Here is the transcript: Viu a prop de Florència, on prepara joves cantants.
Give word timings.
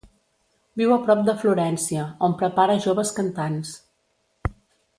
Viu 0.79 0.93
a 0.93 0.97
prop 1.03 1.21
de 1.27 1.35
Florència, 1.43 2.05
on 2.29 2.35
prepara 2.41 2.79
joves 2.87 3.13
cantants. 3.21 3.77